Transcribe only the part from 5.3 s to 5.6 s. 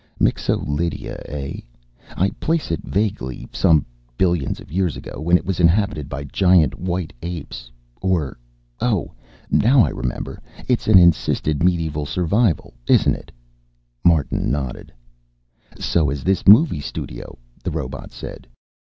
it was